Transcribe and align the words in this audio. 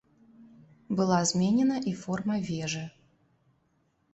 Была 0.99 1.19
зменена 1.31 1.77
і 1.91 1.93
форма 2.05 2.35
вежы. 2.49 2.83